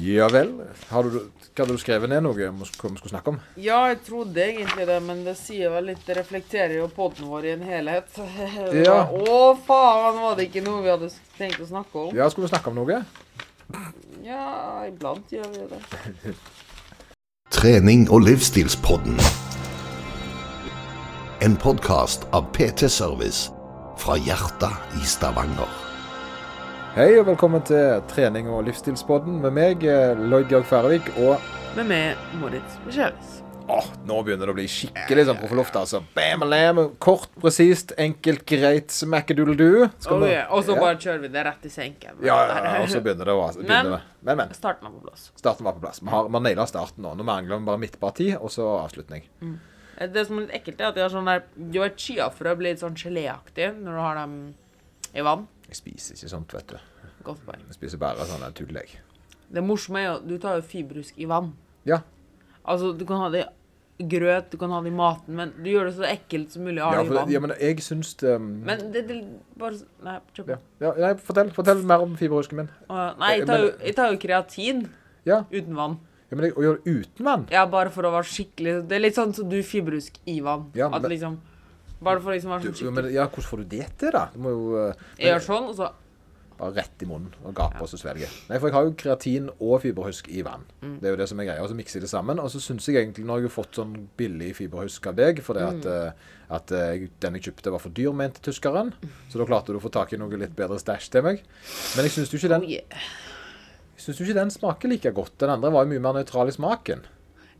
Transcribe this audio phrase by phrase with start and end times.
[0.00, 0.52] Ja vel.
[0.88, 3.40] Har du, hadde du skrevet ned noe om hva vi skulle snakke om?
[3.58, 7.48] Ja, jeg trodde egentlig det, men det sier vel litt Det reflekterer jo podden vår
[7.48, 8.20] i en helhet.
[8.84, 9.00] Ja.
[9.10, 12.14] Å, faen, var det ikke noe vi hadde tenkt å snakke om?
[12.16, 13.02] Ja, skulle vi snakke om noe?
[14.24, 16.36] Ja, iblant gjør vi det.
[17.58, 19.18] Trening og livsstilspodden.
[21.42, 23.48] En podkast av PT Service
[23.98, 25.87] fra hjertet i Stavanger.
[26.96, 31.40] Hei og velkommen til trening- og livsstilspodden med meg, eh, Lloyd Georg Færøvik, og
[31.76, 33.42] Med meg, Moritz Michelis.
[33.68, 36.00] Åh, nå begynner det å bli skikkelig sånn proffeloft, altså.
[36.14, 39.90] Bam, lam, kort, presist, enkelt, greit, smackadoodle-doo.
[40.10, 40.46] Oh, yeah.
[40.52, 40.80] Og så Ja.
[40.80, 42.16] bare kjører vi det rett i senken.
[42.22, 44.00] Ja, ja, ja, og så begynner det å altså, begynner Men- det.
[44.22, 44.48] Men, men.
[44.54, 45.30] Starten var på plass.
[45.36, 46.00] Starten var på plass.
[46.02, 47.14] Vi har, har naila starten nå.
[47.16, 49.22] Nå mangler vi bare midtparti, og så avslutning.
[50.00, 52.70] Det som er litt ekkelt, er at de har sånn der Du vet, chiafrø blir
[52.72, 54.54] litt sånn geléaktig når du har dem
[55.14, 55.46] i vann.
[55.68, 56.78] Jeg spiser ikke sånt, vet du.
[57.26, 57.60] Godt poeng.
[57.68, 58.94] Jeg spiser bare sånne tullegg.
[59.52, 61.52] Det morsomme er jo du tar jo fibrusk i vann.
[61.88, 62.00] Ja.
[62.68, 63.46] Altså, du kan ha det
[63.98, 66.62] i grøt, du kan ha det i maten, men du gjør det så ekkelt som
[66.62, 67.30] mulig Ja, det i for, vann.
[67.34, 69.16] ja, men jeg syns det um, Men det, det
[69.58, 69.74] bare
[70.06, 70.52] Nei, kjøp.
[70.52, 70.58] ja.
[70.84, 72.68] Ja, nei, fortell, fortell mer om fiberhusken min.
[72.88, 74.84] Uh, Nei, jeg tar, jo, jeg tar jo kreatin
[75.26, 75.98] Ja, uten vann.
[76.30, 78.96] ja men jeg, å gjøre det uten vann Ja, bare for å være skikkelig Det
[79.00, 80.68] er litt sånn som du fiberhusk i vann.
[80.78, 81.40] Ja, At men- liksom
[82.00, 84.12] Bare for å liksom være du, sånn skikkelig men, ja, Hvordan får du det til,
[84.14, 84.28] da?
[84.34, 85.88] Du må jo uh, Jeg gjør sånn, og så
[86.58, 88.26] bare rett i munnen og gape og så svelge.
[88.48, 90.64] Nei, for jeg har jo kreatin og fiberhusk i vann.
[90.82, 90.96] Mm.
[90.98, 91.62] Det er jo det som er greia.
[91.62, 92.40] Og så mikser jeg det sammen.
[92.42, 95.38] Og så syns jeg egentlig Nå har jeg jo fått sånn billig fiberhusk av deg
[95.46, 96.18] fordi at, Mm.
[96.58, 98.90] at, at uh, den jeg kjøpte, var for dyr, mente tyskeren.
[99.30, 101.44] Så da klarte du å få tak i noe litt bedre stæsj til meg.
[101.94, 103.06] Men jeg syns jo ikke den oh, yeah.
[103.98, 105.38] Synes jo ikke den smaker like godt.
[105.38, 107.06] Den andre var jo mye mer nøytral i smaken.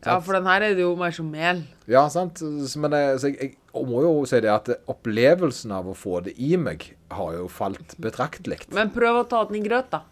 [0.05, 1.65] Ja, for den her er det jo mer som mel.
[1.91, 2.39] Ja, sant?
[2.79, 6.37] Men jeg, så jeg, jeg må jo si det at opplevelsen av å få det
[6.39, 8.61] i meg har jo falt betraktelig.
[8.75, 10.05] Men prøv å ta den i grøt, da.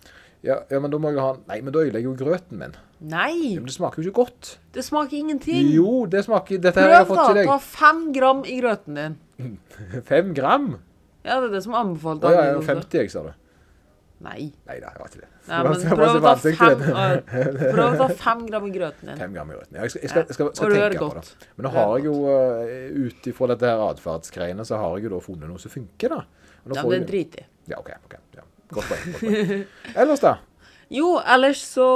[0.45, 2.75] Ja, ja, men da må jeg ha Nei, men da ødelegger jo grøten min.
[2.99, 3.31] Nei!
[3.55, 4.51] Ja, men det smaker jo ikke godt.
[4.73, 5.71] Det smaker ingenting.
[5.73, 7.33] Jo, det smaker Dette Prøv, har jeg Prøv, fått da.
[7.39, 9.17] til Ta fem gram i grøten din.
[10.11, 10.71] Fem gram?
[11.27, 12.23] Ja, det er det som anbefalt.
[12.25, 13.33] Å ja, daglig ja, 50, jeg, sa du.
[14.25, 14.47] Nei.
[14.65, 15.27] Nei da, jeg var ikke det.
[15.47, 16.79] Nei, men prøv å, ta fem,
[17.75, 19.19] prøv å ta fem gram i grøten din.
[19.21, 19.77] Fem gram i grøten.
[19.77, 21.49] Ja, jeg skal, jeg skal, jeg skal, skal tenke på det.
[21.55, 25.13] Men nå har jeg jo, uh, ut ifra dette her atferdsgreiene, så har jeg jo
[25.13, 26.49] da funnet noe som funker, da.
[26.65, 27.47] Ja, det jeg- driter i.
[27.67, 27.93] Ja, OK.
[28.09, 28.17] ok.
[28.35, 28.45] Ja.
[28.73, 29.05] Godt poeng.
[29.13, 29.65] Godt poeng.
[30.03, 30.37] Ellers, da?
[30.89, 31.87] Jo, ellers så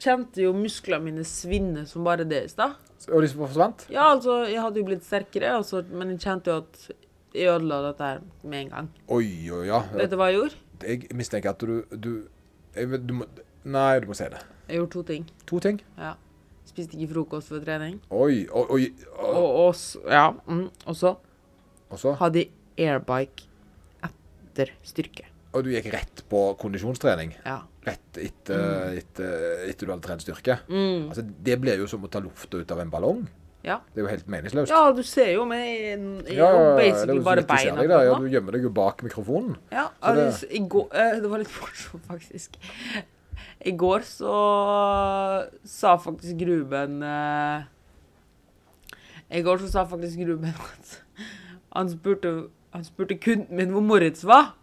[0.00, 2.76] kjente jo musklene mine svinne som bare det i stad.
[3.08, 3.86] Og de forsvant?
[3.92, 6.88] Ja, altså, jeg hadde jo blitt sterkere, altså, men jeg kjente jo at
[7.36, 8.88] jeg ødela dette her med en gang.
[9.14, 9.82] Oi, oi, ja.
[9.94, 10.60] Vet du hva jeg gjorde?
[10.84, 12.28] Jeg mistenker at du, du,
[12.76, 13.28] jeg, du må,
[13.68, 14.40] Nei, du må si det.
[14.68, 15.24] Jeg gjorde to ting.
[15.50, 15.80] To ting.
[15.98, 16.14] Ja.
[16.68, 17.98] Spiste ikke frokost før trening.
[18.14, 18.84] Oi, oi, oi.
[19.18, 21.16] Og, og, ja, mm, og så
[22.20, 22.52] hadde jeg
[22.88, 23.48] airbike
[24.04, 25.26] etter styrke.
[25.56, 27.32] Og du gikk rett på kondisjonstrening?
[27.46, 27.62] Ja.
[27.88, 29.34] Rett etter, etter,
[29.70, 30.58] etter du hadde trent styrke?
[30.68, 31.08] Mm.
[31.08, 33.24] Altså, det blir jo som å ta lufta ut av en ballong.
[33.68, 33.76] Ja.
[33.92, 34.72] Det er jo helt meningsløst.
[34.72, 35.60] ja, du ser jo med
[36.26, 37.90] Jeg Ja, har det er basically bare beina deg.
[38.08, 39.56] Ja, du gjemmer deg jo bak mikrofonen.
[39.74, 42.56] Ja, det- i går, eh, det var litt morsomt, faktisk.
[43.66, 44.34] I går så
[45.66, 47.62] sa faktisk Ruben uh,
[49.30, 50.94] I går så sa faktisk Ruben at
[51.76, 52.32] han spurte,
[52.72, 54.54] han spurte kunden min hvor Moritz var.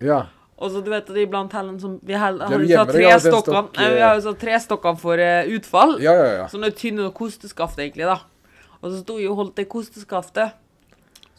[0.00, 0.26] Ja.
[0.60, 3.76] Og så du vet at iblant heller som Vi hel- har jo tre stokkene stokk,
[3.78, 5.96] Nei, Vi har jo så tre stokkene for uh, utfall.
[6.04, 6.46] Ja, ja, ja.
[6.52, 8.18] Sånne tynne kosteskaft, egentlig, da.
[8.80, 10.56] Og så sto jeg og holdt det kosteskaftet.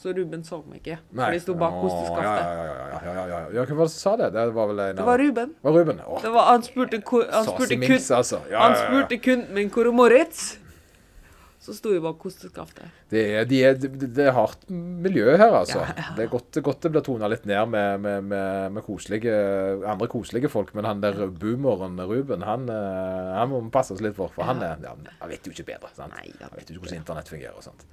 [0.01, 2.23] Så Ruben så meg ikke, for de sto bak kosteskaftet.
[2.25, 4.31] Ja, ja, ja, ja, ja, ja, hvem var det som sa det?
[4.33, 5.51] Det var vel en Det var Ruben.
[5.61, 5.99] Var Ruben?
[6.07, 8.39] Åh, Det var, han spurte, han spurte, Minks, kun, altså.
[8.49, 10.57] Ja, han spurte kunden min hvor er Moritz.
[11.61, 12.89] Så sto jo bare kosteskaftet.
[13.11, 15.77] Det er, de er, det, er hardt miljø her, altså.
[15.83, 16.13] Ja, ja, ja.
[16.17, 19.35] Det er godt, godt det blir tona litt ned med, med, med, med koselige,
[19.85, 24.01] andre koselige folk, men han der boomeren Ruben, han, eh, han må vi passe oss
[24.01, 24.33] litt for.
[24.33, 25.91] For han, er, ja, han vet jo ikke bedre.
[25.93, 26.15] sant?
[26.17, 27.85] Nei, Han vet jo ikke hvordan internett fungerer og sånt.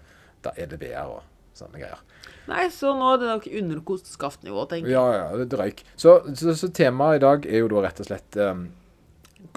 [0.46, 1.26] Da er det BR og
[1.58, 2.00] sånne greier.
[2.48, 4.96] Nei, så nå er det nok under kosteskaftnivå, tenker jeg.
[4.96, 5.82] Ja, ja, det røyk.
[5.92, 8.68] Så, så, så temaet i dag er jo da rett og slett um,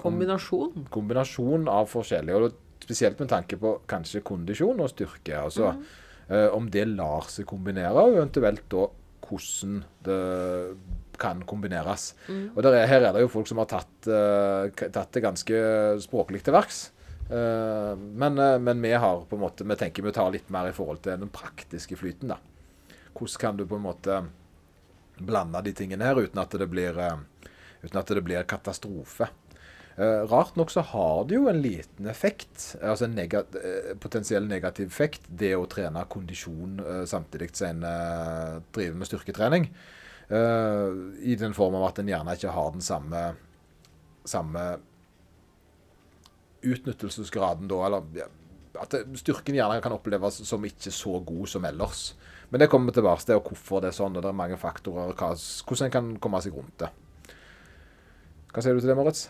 [0.02, 0.84] Kombinasjon.
[0.92, 2.58] kombinasjon av forskjellige, og da
[2.92, 5.36] spesielt med tanke på kanskje kondisjon og styrke.
[5.38, 5.72] Altså
[6.28, 8.88] eh, om det lar seg kombinere, og eventuelt da
[9.22, 10.18] hvordan det
[11.22, 12.12] kan kombineres.
[12.56, 15.62] Og der er, her er det jo folk som har tatt, eh, tatt det ganske
[16.04, 16.90] språklig til verks.
[17.30, 20.68] Eh, men, eh, men vi har på en måte, vi tenker vi tar litt mer
[20.68, 22.34] i forhold til den praktiske flyten.
[22.34, 22.38] da.
[23.14, 24.22] Hvordan kan du på en måte
[25.18, 27.48] blande de tingene her uten at det blir, eh,
[27.82, 29.28] uten at det blir katastrofe.
[29.96, 34.46] Eh, rart nok så har det jo en liten effekt, altså en nega eh, potensiell
[34.48, 39.68] negativ effekt, det å trene kondisjon uh, samtidig som en uh, driver med styrketrening.
[40.32, 43.18] I den form av at en gjerne ikke har den samme
[44.24, 44.62] samme
[46.62, 48.28] utnyttelsesgraden da, eller ja,
[48.80, 52.14] at styrken gjerne kan oppleves som ikke så god som ellers.
[52.48, 54.16] Men det kommer vi tilbake til, og hvorfor det er sånn.
[54.16, 56.90] og Det er mange faktorer, hva, hvordan en kan komme seg rundt det.
[58.52, 59.26] Hva sier du til det, Moritz?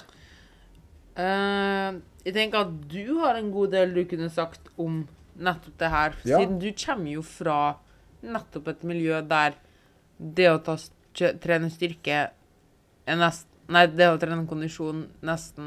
[1.18, 5.02] Eh, jeg tenker at du har en god del du kunne sagt om
[5.42, 6.16] nettopp det her.
[6.24, 6.40] Ja.
[6.40, 7.58] Siden du kommer jo fra
[8.22, 9.56] nettopp et miljø der
[10.22, 10.76] det å ta,
[11.16, 15.66] trene styrke er nest, Nei, det å trene kondisjon nesten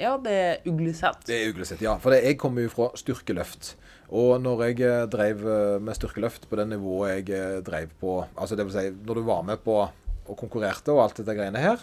[0.00, 1.20] Ja, det er uglesett.
[1.28, 1.92] Det er uglesett, ja.
[2.02, 3.74] For jeg kommer jo fra styrkeløft.
[4.16, 8.58] Og når jeg eh, drev eh, med styrkeløft på det nivået jeg drev på Altså
[8.58, 11.80] det vil si, når du var med på og konkurrerte og alt dette greiene her,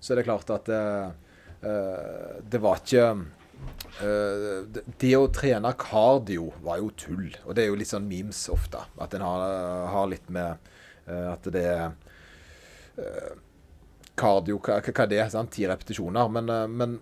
[0.00, 1.12] så er det klart at eh,
[1.60, 3.04] det var ikke
[4.02, 7.28] eh, det, å trene kardio var jo tull.
[7.46, 8.84] Og det er jo litt sånn memes ofte.
[9.02, 9.44] At en har,
[9.94, 10.70] har litt med
[11.06, 11.84] eh, at det er
[12.98, 13.36] eh,
[14.18, 15.22] Kardio, hva, hva er det?
[15.30, 15.52] Sant?
[15.54, 16.30] Ti repetisjoner.
[16.34, 16.98] Men, eh, men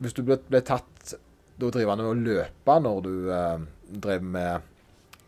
[0.00, 1.14] hvis du ble, ble tatt
[1.60, 3.64] da drivende med å løpe når du eh,
[4.00, 4.68] drev med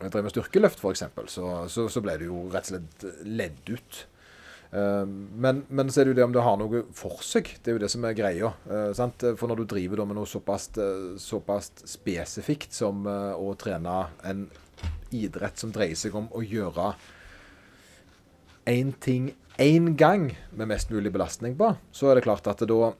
[0.02, 4.00] drev med styrkeløft, f.eks., så, så, så ble du jo rett og slett ledd ut.
[4.72, 7.50] Eh, men, men så er det jo det om det har noe for seg.
[7.60, 8.52] Det er jo det som er greia.
[8.70, 9.24] eh, sant?
[9.38, 14.46] For når du driver med noe såpass, eh, såpass spesifikt som å trene en
[15.12, 16.94] idrett som dreier seg om å gjøre
[18.66, 22.92] én ting én gang med mest mulig belastning på, så er det klart at da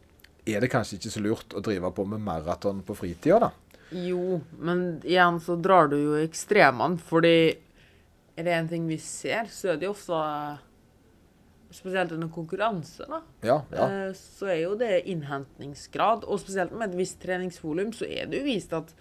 [0.44, 3.50] er det kanskje ikke så lurt å drive på med maraton på fritida, da.
[3.92, 7.54] Jo, men igjen så drar du jo ekstremene, fordi
[8.36, 10.20] er det en ting vi ser, så er det jo ofte
[11.72, 13.22] Spesielt under konkurranse, da.
[13.42, 13.88] Ja, ja.
[14.08, 18.42] eh, Så er jo det innhentningsgrad, og spesielt med et visst treningsvolum, så er det
[18.42, 18.92] jo vist at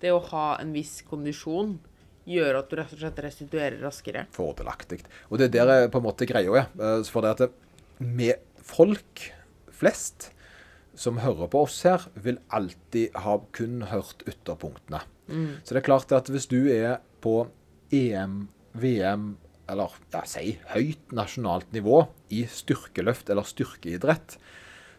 [0.00, 1.78] det å ha en viss kondisjon
[2.30, 4.26] gjør at du rett og slett restituerer raskere.
[4.32, 5.00] Fordelaktig.
[5.30, 6.68] Og det er der er på en måte greia er.
[6.78, 7.50] Eh, For det at
[8.00, 9.26] med folk
[9.74, 10.30] flest
[11.00, 15.00] som hører på oss her, vil alltid ha kun hørt ytterpunktene.
[15.64, 17.46] Så det er klart at hvis du er på
[17.94, 19.36] EM, VM
[19.70, 22.02] eller ja, si høyt nasjonalt nivå
[22.34, 24.36] i styrkeløft eller styrkeidrett,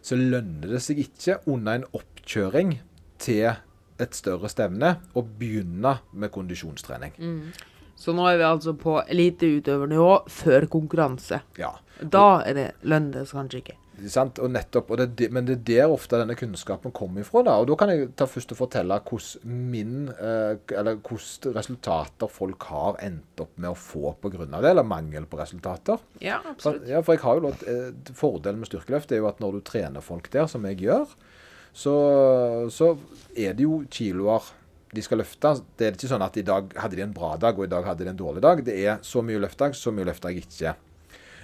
[0.02, 2.78] så lønner det seg ikke under en oppkjøring
[3.22, 3.52] til
[4.02, 7.14] et større stevne å begynne med kondisjonstrening.
[8.02, 11.38] Så nå er vi altså på eliteutøvernivå før konkurranse.
[11.60, 11.76] Ja.
[12.02, 13.76] Da er det lønnes kanskje ikke.
[14.10, 14.40] Sant?
[14.42, 17.44] Og nettopp, og det, men det er der ofte denne kunnskapen kommer ifra.
[17.46, 17.58] Da.
[17.60, 20.72] Og da kan jeg ta først og fortelle hvordan min, eh,
[21.54, 24.48] resultater folk har endt opp med å få pga.
[24.48, 26.00] det, eller mangel på resultater.
[26.20, 26.88] Ja, For, absolutt.
[26.88, 29.60] ja, for jeg har jo lov, eh, Fordelen med styrkeløft er jo at når du
[29.60, 31.06] trener folk der, som jeg gjør,
[31.72, 31.94] så,
[32.70, 32.96] så
[33.36, 34.42] er det jo kiloer
[34.92, 35.54] de skal løfte.
[35.78, 37.86] Det er ikke sånn at i dag hadde de en bra dag, og i dag
[37.88, 38.64] hadde de en dårlig dag.
[38.64, 40.74] Det er så mye løfta så mye løfta jeg ikke.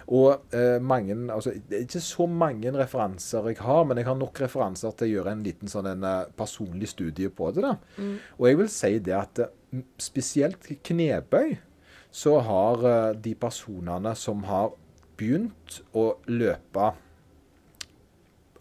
[0.08, 4.16] Og eh, mange, altså, Det er ikke så mange referanser jeg har, men jeg har
[4.16, 7.64] nok referanser til å gjøre en liten sånn en, eh, personlig studie på det.
[7.66, 7.74] da.
[8.38, 11.58] Og jeg vil si det at eh, spesielt knebøy,
[12.10, 14.72] så har eh, de personene som har
[15.18, 16.92] begynt å løpe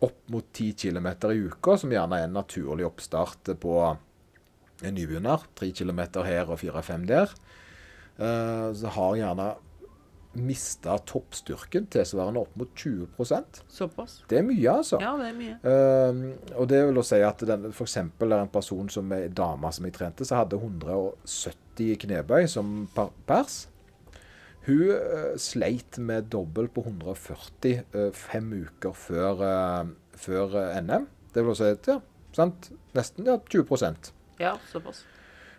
[0.04, 3.78] opp mot 10 km i uka, som gjerne er en naturlig oppstart på
[4.86, 7.34] en nybegynner, Tre kilometer her og 4-5 der,
[8.18, 9.44] Uh, så har gjerne
[10.38, 14.20] mista toppstyrken tilsvarende opp mot 20% Såpass.
[14.30, 15.00] Det er mye, altså.
[15.02, 15.56] Ja, det er mye.
[15.62, 19.72] Uh, og det vil å si at den, for eksempel en person som er dame
[19.74, 22.88] som jeg trente, som hadde 170 knebøy som
[23.30, 23.66] pers.
[24.68, 29.42] Hun uh, sleit med dobbel på 140 uh, fem uker før,
[30.18, 31.10] før NM.
[31.34, 32.02] Det vil å si at ja,
[32.36, 32.72] sant?
[32.98, 35.06] nesten ja, 20 Ja, såpass.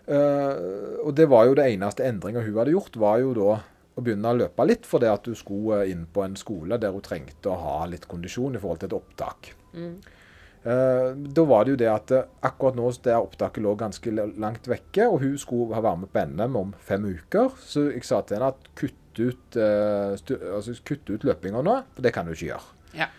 [0.09, 3.59] Uh, og det var jo det eneste endringa hun hadde gjort, var jo da
[3.99, 6.95] å begynne å løpe litt, fordi at hun skulle eh, inn på en skole der
[6.95, 9.51] hun trengte å ha litt kondisjon i forhold til et opptak.
[9.75, 12.15] Eh, da var det jo det at
[12.47, 16.25] akkurat nå der opptaket lå ganske langt vekke, og hun skulle ha være med på
[16.31, 17.59] NM om fem uker.
[17.59, 20.15] Så jeg sa til henne at kutt ut, uh,
[20.55, 22.75] altså, kutt ut løpinga nå, for det kan du ikke gjøre.
[23.03, 23.11] Ja.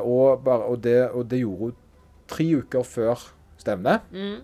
[0.00, 1.80] Og, bare, og, det, og det gjorde hun
[2.30, 3.26] tre uker før
[3.60, 4.06] stevnet.
[4.12, 4.42] eh,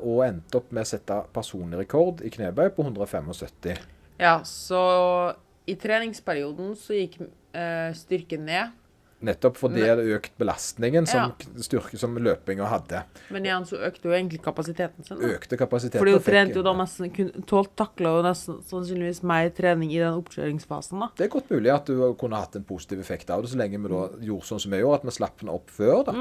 [0.00, 3.78] og endte opp med å sette personlig rekord i knebøy på 175.
[4.18, 5.34] Ja, så
[5.68, 7.20] i treningsperioden så gikk
[7.54, 8.70] eh, styrken ned.
[9.18, 11.62] Nettopp fordi det økt belastningen som, Ja.
[11.64, 13.00] styrke, som løpinga hadde.
[13.34, 15.18] Men igjen så økte jo egentlig kapasiteten sin.
[15.18, 15.26] da.
[15.34, 15.98] Økte kapasiteten.
[15.98, 19.98] Fordi hun trente jo da nesten kun, tålt takla jo nesten sannsynligvis mer trening i
[19.98, 21.10] den oppkjøringsfasen, da.
[21.18, 23.82] Det er godt mulig at du kunne hatt en positiv effekt av det, så lenge
[23.82, 26.04] vi da gjorde sånn som vi gjorde, at vi slapp den opp før.
[26.06, 26.12] da.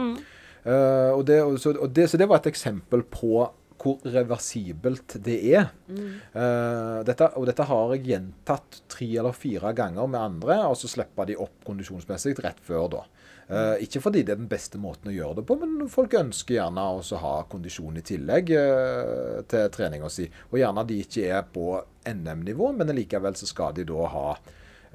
[0.63, 3.47] Eh, og det, og så, og det, så det var et eksempel på
[3.77, 5.69] hvor reversibelt det er.
[5.87, 10.89] Eh, dette, og dette har jeg gjentatt tre eller fire ganger med andre, og så
[10.91, 13.03] slipper de opp kondisjonsmessig rett før da.
[13.47, 16.57] Uh, ikke fordi det er den beste måten å gjøre det på, men folk ønsker
[16.57, 20.25] gjerne å ha kondisjon i tillegg uh, til treninga si.
[20.51, 21.77] Og gjerne de ikke er på
[22.11, 24.25] NM-nivå, men likevel så skal de da ha,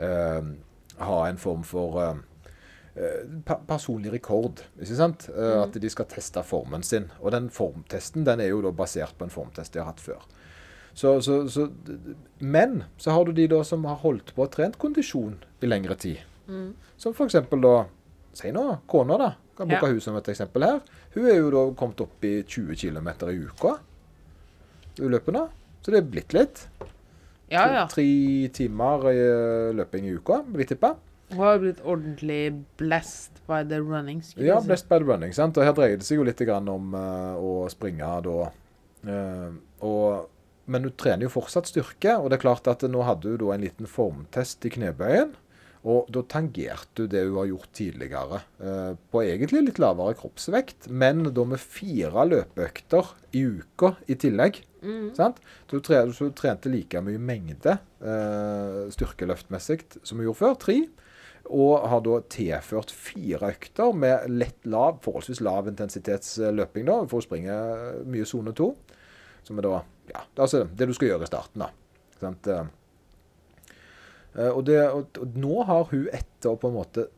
[0.03, 0.51] uh,
[1.01, 2.21] ha en form for
[3.67, 4.61] personlig rekord.
[4.81, 5.29] ikke sant?
[5.33, 5.63] Mm.
[5.63, 7.07] At de skal teste formen sin.
[7.21, 10.21] Og den formtesten den er jo da basert på en formtest de har hatt før.
[10.95, 11.71] Så, så, så,
[12.45, 15.97] men så har du de da som har holdt på og trent kondisjon i lengre
[15.97, 16.19] tid.
[17.01, 17.39] Som f.eks.
[17.49, 17.77] da
[18.33, 19.31] Si nå, kona, da.
[19.57, 19.93] Kan bruke Ja.
[19.93, 20.79] hun som et eksempel her.
[21.15, 23.75] Hun er jo da kommet opp i 20 km i uka.
[25.01, 25.43] Uløpene.
[25.85, 26.63] Så det er blitt litt.
[27.53, 27.83] Ja, ja.
[27.93, 28.05] Tre
[28.57, 30.95] timer i eh, løping i uka, vil jeg tippe.
[31.33, 32.43] Hun har blitt ordentlig
[32.81, 34.23] blessed by the running.
[34.23, 34.69] skulle Ja, si.
[34.69, 35.33] Blessed by the running.
[35.37, 35.57] sant?
[35.57, 38.51] Og her dreier det seg jo litt grann om uh, å springe da.
[39.03, 40.29] Uh, og,
[40.71, 43.55] men du trener jo fortsatt styrke, og det er klart at nå hadde du da
[43.55, 45.33] en liten formtest i knebøyen.
[45.83, 50.87] Og da tangerte du det du har gjort tidligere, eh, på egentlig litt lavere kroppsvekt,
[50.95, 54.61] men da med fire løpeøkter i uka i tillegg.
[55.19, 55.41] Sant?
[55.67, 56.05] Så du, tre,
[56.39, 60.79] trente like mye mengde eh, styrkeløftmessig som du gjorde før, tre.
[61.53, 67.25] Og har da tilført fire økter med lett lav, forholdsvis lav intensitetsløping da, for å
[67.27, 67.57] springe
[68.09, 68.71] mye sone to.
[69.45, 69.75] Som er da
[70.13, 71.65] ja, det altså det du skal gjøre i starten.
[71.67, 71.69] da.
[72.23, 72.47] Sant?
[72.49, 72.71] Eh,
[74.39, 77.09] eh, Og, det, og, og nå har hun etter på en måte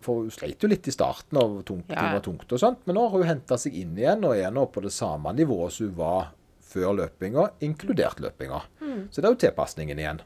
[0.00, 2.00] For hun sleit jo litt i starten av tungt, Ja.
[2.06, 4.50] det var tungt og sånt, men nå har hun henta seg inn igjen og er
[4.50, 6.30] nå på det samme nivået som hun var
[6.70, 8.62] før løpinga, inkludert løpinga.
[9.10, 10.20] Så det er jo tilpasningen igjen.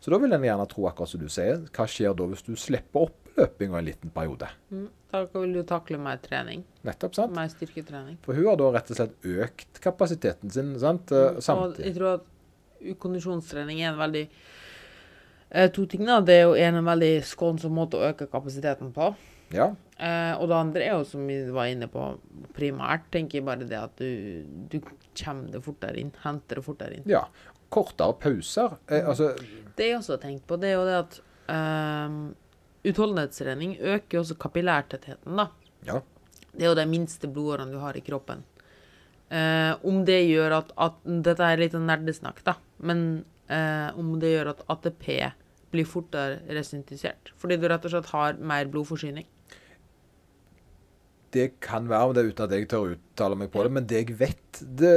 [0.00, 2.54] Så da vil en gjerne tro, akkurat som du sier, hva skjer da hvis du
[2.58, 4.48] slipper opp løpinga en liten periode?
[4.72, 4.88] Mm.
[5.10, 6.62] Da vil du takle mer trening.
[6.86, 7.34] Nettopp, sant?
[7.36, 8.16] Mer styrketrening.
[8.24, 11.10] For hun har da rett og slett økt kapasiteten sin sant?
[11.10, 11.82] samtidig.
[11.82, 16.20] Og jeg tror at kondisjonstrening er en veldig eh, To ting, da.
[16.24, 19.12] Det er jo en, en veldig skånsom måte å øke kapasiteten på.
[19.50, 22.00] Ja, Eh, og det andre er jo, som vi var inne på
[22.56, 26.12] primært, tenker jeg bare det at du, du kommer det fortere inn.
[26.22, 27.08] Henter det fortere inn.
[27.10, 27.26] ja.
[27.70, 28.76] Kortere pauser.
[28.90, 29.32] Eh, altså,
[29.76, 31.18] Det jeg også har tenkt på, det er jo det at
[31.54, 32.20] um,
[32.86, 35.48] utholdenhetstrening øker jo også kapillærtettheten, da.
[35.86, 36.00] ja.
[36.50, 38.42] Det er jo de minste blodårene du har i kroppen.
[39.30, 42.56] Uh, om det gjør at, at Dette er litt nerdesnakk, da.
[42.82, 45.06] Men uh, om det gjør at ATP
[45.70, 47.30] blir fortere resyntisert.
[47.38, 49.28] Fordi du rett og slett har mer blodforsyning.
[51.30, 54.16] Det kan være, det uten at jeg tør uttale meg på det, men det jeg
[54.18, 54.94] vet det,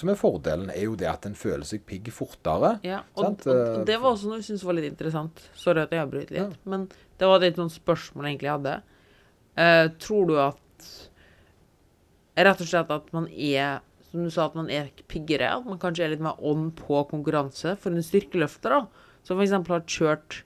[0.00, 2.72] som er fordelen, er jo det at en føler seg pigg fortere.
[2.86, 5.44] Ja, og, og, og det var også noe jeg syntes var litt interessant.
[5.54, 6.56] Sorry at jeg avbryter litt.
[6.66, 8.74] Men det var litt noen spørsmål jeg egentlig hadde.
[9.56, 10.62] Uh, tror du at
[12.36, 13.78] Rett og slett at man er
[14.10, 15.48] Som du sa, at man er piggere?
[15.48, 17.74] At man kanskje er litt mer on på konkurranse?
[17.80, 19.54] For en styrkeløfter, da, som f.eks.
[19.56, 20.42] har kjørt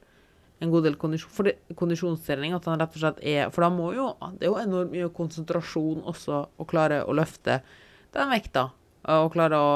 [0.60, 3.70] en god del kondisjon, for det, kondisjonstrening, at han rett og slett er For da
[3.72, 7.60] må jo Det er jo enormt mye konsentrasjon også å klare å løfte
[8.12, 8.66] den vekta.
[9.08, 9.70] Og klare å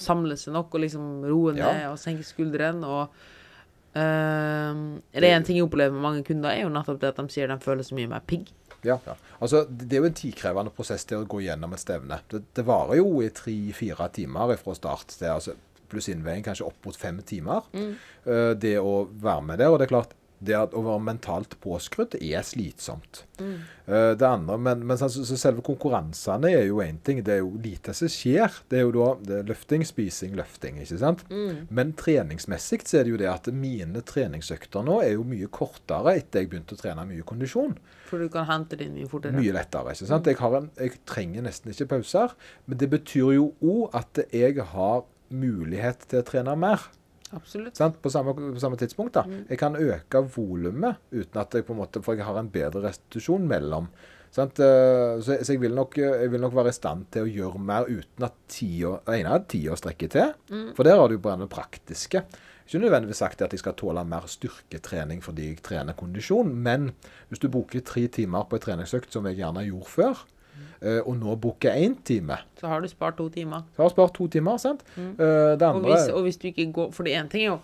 [0.00, 1.90] samle seg nok og liksom roe ned Ja.
[1.92, 2.80] og senke skuldrene.
[2.88, 7.10] Og ehm, det er en ting jeg opplever med mange kunder, er jo nettopp det
[7.12, 8.48] at de sier de føler så mye mer pigg.
[8.86, 9.14] Ja, ja.
[9.44, 12.20] Altså, det er jo en tidkrevende prosess til å gå gjennom et stevne.
[12.32, 15.52] Det, det varer jo i tre-fire timer fra start til altså,
[15.90, 17.66] pluss innveiing kanskje opp mot fem timer.
[17.74, 19.68] Eh, det å være med der.
[19.74, 23.24] Og det er klart, det at å være mentalt påskrudd er slitsomt.
[23.40, 27.20] Eh, det andre, Men, men så, så selve konkurransene er jo én ting.
[27.24, 28.60] Det er jo lite som skjer.
[28.72, 30.80] Det er jo da det er løfting, spising, løfting.
[30.80, 31.24] ikke sant?
[31.68, 36.16] Men treningsmessig så er det jo det at mine treningsøkter nå er jo mye kortere
[36.20, 37.76] etter jeg begynte å trene mye kondisjon.
[38.08, 39.36] For du kan hente det inn mye fortere.
[39.36, 39.92] Mye lettere.
[39.92, 40.26] ikke sant?
[40.30, 42.32] Jeg, har en, jeg trenger nesten ikke pauser.
[42.66, 46.88] Men det betyr jo òg at jeg har mulighet til å trene mer.
[47.32, 47.76] Absolutt.
[47.78, 48.00] Sant?
[48.02, 49.14] På, samme, på samme tidspunkt.
[49.14, 49.22] da.
[49.48, 52.82] Jeg kan øke volumet uten at jeg på en måte, for jeg har en bedre
[52.88, 53.86] restitusjon mellom.
[54.34, 54.58] Sant?
[54.62, 57.58] Eh, Så, så jeg, vil nok, jeg vil nok være i stand til å gjøre
[57.62, 60.32] mer uten at tida, ene tida strekker til.
[60.76, 62.24] For der har du bare det praktiske.
[62.70, 66.92] Ikke nødvendigvis sagt at jeg skal tåle mer styrketrening fordi jeg trener kondisjon, men
[67.28, 70.20] hvis du bruker tre timer på en treningsøkt, som jeg gjerne gjorde før,
[70.82, 73.62] eh, og nå bruker én time Så har du spart to timer.
[73.76, 74.82] Så har du spart to timer, sant?
[74.96, 77.60] Eh, Det Og hvis, og hvis du ikke går For det én ting er jo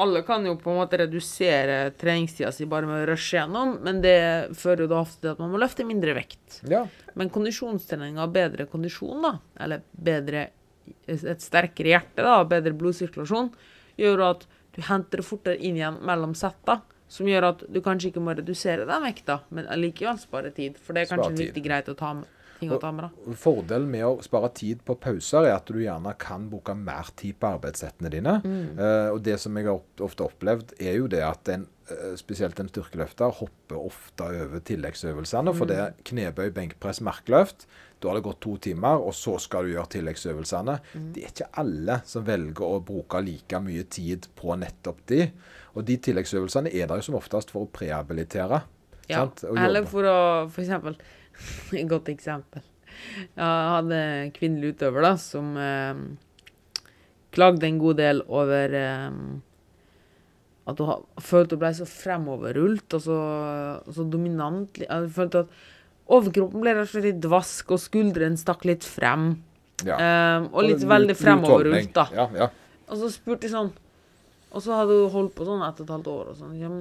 [0.00, 4.00] Alle kan jo på en måte redusere treningstida si bare med å rushe gjennom, men
[4.00, 4.14] det
[4.56, 6.62] fører jo da ofte til at man må løfte mindre vekt.
[6.70, 6.86] Ja.
[7.20, 10.46] Men kondisjonstrening av bedre kondisjon, da, eller bedre
[11.06, 13.50] et sterkere hjerte, da, bedre blodsirkulasjon,
[14.00, 16.80] gjør at du henter det fortere inn igjen mellom setta.
[17.10, 20.78] Som gjør at du kanskje ikke må redusere den vekta, men allikevel spare tid.
[20.80, 23.34] For det er kanskje viktig greit å ta med, ting damer, da.
[23.40, 27.38] Fordelen med å spare tid på pauser er at du gjerne kan bruke mer tid
[27.40, 28.38] på arbeidssettene dine.
[28.44, 32.60] Eh, og det som jeg har ofte opplevd, er jo det at en eh, spesielt
[32.60, 35.54] en styrkeløfter hopper ofte over tilleggsøvelsene.
[35.56, 37.66] For det er knebøy, benkpress, markløft.
[38.00, 40.78] Da har det gått to timer, og så skal du gjøre tilleggsøvelsene.
[41.14, 45.26] Det er ikke alle som velger å bruke like mye tid på nettopp de.
[45.76, 48.62] Og de tilleggsøvelsene er der jo som oftest for å prehabilitere.
[49.10, 49.26] Ja?
[49.58, 50.96] Eller for å eksempel
[51.80, 52.64] Et godt eksempel.
[53.36, 56.02] Jeg hadde en kvinnelig utøver da, som eh,
[57.34, 59.20] klagde en god del over eh,
[60.70, 63.18] at hun følte hun ble så fremoverrullet og så,
[63.90, 64.82] så dominant.
[64.84, 65.60] Jeg følte at
[66.10, 69.32] overkroppen ble rett og slett litt dvask, og skuldrene stakk litt frem.
[69.86, 69.96] Ja.
[69.96, 72.08] Eh, og litt veldig fremoverrullet, da.
[72.14, 72.50] Ja, ja.
[72.90, 73.68] Og så spurte jeg sånn
[74.50, 76.80] Og så hadde hun holdt på sånn ett og et halvt år, og sånn.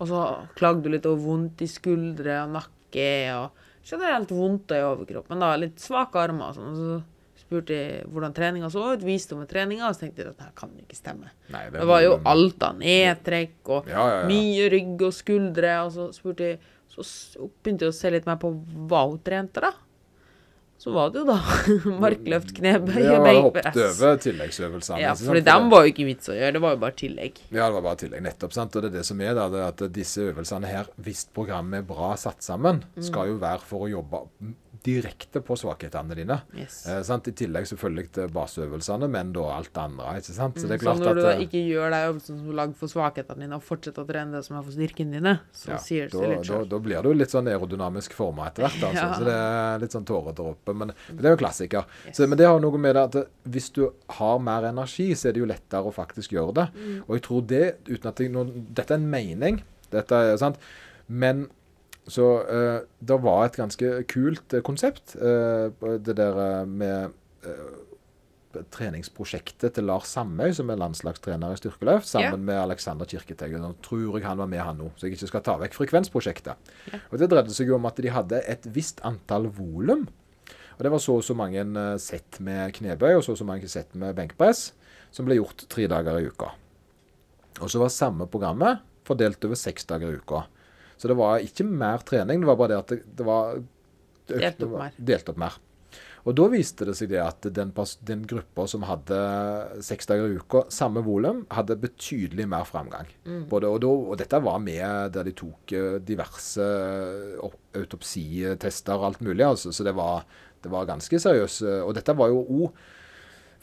[0.00, 0.20] Og så
[0.56, 5.40] klagde hun litt over vondt i skuldre og nakke og generelt vondt i overkroppen.
[5.42, 6.76] da, Litt svake armer og sånn.
[6.78, 7.00] Så
[7.40, 10.52] spurte jeg hvordan treninga så ut, viste om treninga, og så tenkte jeg at dette
[10.60, 11.30] kan ikke stemme.
[11.50, 14.26] Nei, Det var jo alt av nedtrekk og Ja, ja, ja.
[14.30, 17.04] mye rygg og skuldre, og så spurte jeg Så
[17.62, 18.48] begynte jeg å se litt mer på
[18.90, 19.70] hva hun trente, da.
[20.80, 21.34] Så var det jo da
[22.00, 23.98] markløft, knebøy og jeg Det benkpress.
[24.00, 25.00] over tilleggsøvelsene.
[25.02, 27.36] Ja, for dem var jo ikke vits å gjøre, det var jo bare tillegg.
[27.52, 28.22] Ja, det var bare tillegg.
[28.24, 28.54] Nettopp.
[28.56, 28.76] sant?
[28.80, 31.86] Og det er det som er da, det at disse øvelsene her, hvis programmet er
[31.92, 33.04] bra satt sammen, Mm.
[33.10, 34.24] skal jo være for å jobbe
[34.86, 36.36] direkte på svakhetene dine.
[36.56, 36.80] Yes.
[36.88, 37.28] Eh, sant?
[37.28, 40.14] I tillegg selvfølgelig til baseøvelsene, men da alt det andre.
[40.20, 40.60] ikke sant?
[40.60, 42.76] Så det er Så når du at eh, ikke gjør de øvelsene som er lagd
[42.80, 45.80] for svakhetene dine, og fortsetter å trene det som er for styrkene dine, så ja,
[45.84, 46.66] sier det da, seg litt sjøl.
[46.72, 48.80] da blir du litt sånn aerodynamisk forma etter hvert.
[48.90, 48.96] altså.
[49.00, 49.14] Ja.
[49.16, 50.74] Så det er litt sånn tåredråpe.
[50.76, 51.86] Men, men det er jo klassiker.
[52.12, 53.84] Så, men det har noe med det at hvis du
[54.18, 56.66] har mer energi, så er det jo lettere å faktisk gjøre det.
[56.74, 56.98] Mm.
[57.06, 58.44] Og jeg tror det, uten at jeg, nå,
[58.76, 60.60] Dette er en mening, dette er sant,
[61.10, 61.48] men
[62.10, 65.70] så eh, det var et ganske kult eh, konsept, eh,
[66.02, 67.14] det der eh, med
[67.46, 73.54] eh, treningsprosjektet til Lars Sandmøy, som er landslagstrener i styrkeløft, sammen med Alexander Kirketeg.
[73.62, 76.72] Nå tror jeg han var med, han nå, så jeg ikke skal ta vekk frekvensprosjektet.
[77.12, 80.08] Og Det dreide seg jo om at de hadde et visst antall volum.
[80.76, 81.62] Og Det var så og så mange
[82.02, 84.72] sett med knebøy og så og så mange sett med benkpress
[85.14, 86.50] som ble gjort tre dager i uka.
[87.60, 90.46] Og så var samme programmet fordelt over seks dager i uka.
[91.00, 93.56] Så det var ikke mer trening, det var bare det at det, det var
[94.28, 94.96] det Delt opp mer.
[95.10, 95.54] Delt opp mer.
[96.28, 97.70] Og da viste det seg det at den,
[98.04, 99.16] den gruppa som hadde
[99.82, 103.08] seks dager i uka, samme volum, hadde betydelig mer framgang.
[103.24, 103.46] Mm.
[103.48, 109.00] Både, og, da, og dette var med der de tok eh, diverse eh, au- autopsitester
[109.00, 109.72] og alt mulig, altså.
[109.72, 110.26] Så det var,
[110.60, 111.64] det var ganske seriøst.
[111.88, 112.82] Og dette var jo òg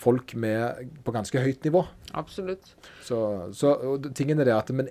[0.02, 1.86] folk med, på ganske høyt nivå.
[2.18, 2.74] Absolutt.
[3.06, 3.22] Så,
[3.58, 3.76] så
[4.18, 4.90] tingen er det at Men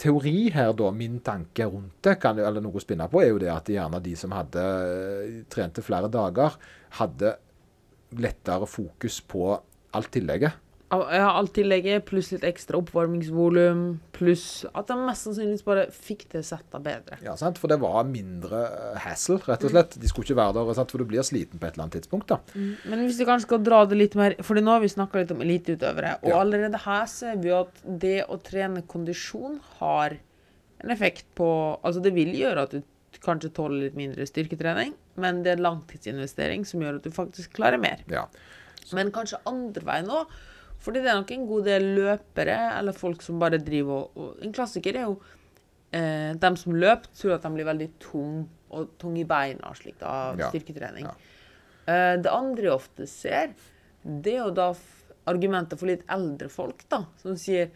[0.00, 3.40] teori her, da, min tanke rundt det, kan, eller noe å spinne på, er jo
[3.42, 6.56] det at gjerne de som hadde eh, trente flere dager,
[7.00, 7.36] hadde
[8.16, 9.48] lettere fokus på
[9.96, 10.62] alt tillegget.
[10.94, 13.80] Al- har alt tillegget, pluss litt ekstra oppvarmingsvolum,
[14.14, 17.18] pluss at jeg mest sannsynligvis bare fikk det setta bedre.
[17.26, 17.58] Ja, sant?
[17.58, 19.96] For det var mindre eh, hassle, rett og slett.
[19.98, 20.94] De skulle ikke være der, sant?
[20.94, 22.30] for du blir sliten på et eller annet tidspunkt.
[22.30, 22.38] da.
[22.86, 25.34] Men hvis vi kanskje skal dra det litt mer For nå har vi snakka litt
[25.34, 26.38] om eliteutøvere, og Ja.
[26.44, 30.14] allerede her ser vi at det å trene kondisjon har
[30.84, 31.50] en effekt på
[31.82, 32.82] Altså, det vil gjøre at du
[33.26, 37.80] kanskje tåler litt mindre styrketrening, men det er langtidsinvestering som gjør at du faktisk klarer
[37.80, 38.02] mer.
[38.12, 38.26] Ja.
[38.94, 40.26] Men kanskje andre veien òg.
[40.84, 44.44] Fordi det er nok en god del løpere eller folk som bare driver og, og
[44.44, 45.16] En klassiker er jo
[45.96, 48.44] eh, dem som løper, tror at de blir veldig tung
[48.76, 50.50] og tung i beina slik av Ja.
[50.50, 51.06] styrketrening.
[51.06, 51.14] Ja.
[51.86, 53.54] Eh, det andre jeg ofte ser,
[54.04, 54.72] det er jo da
[55.26, 57.70] argumenter for litt eldre folk, da, som sier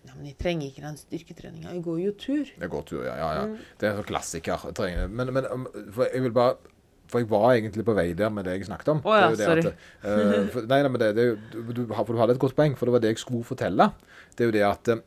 [0.00, 2.52] ja, men jeg trenger ikke den styrketreninga, jeg går jo tur.
[2.56, 3.16] Jeg går tur, ja.
[3.20, 3.42] ja, ja.
[3.50, 3.56] Mm.
[3.76, 4.62] Det er en sånn klassiker.
[5.12, 5.66] Men, men um,
[6.06, 6.54] jeg vil bare
[7.10, 9.04] For jeg var egentlig på vei der med det jeg snakket om.
[9.04, 9.70] Å ja, Det At,
[10.06, 11.26] eh, for, nei, nei, men det, det
[11.74, 13.90] du, for du hadde et godt poeng, for det var det jeg skulle fortelle.
[14.36, 15.02] Det er jo det at eh,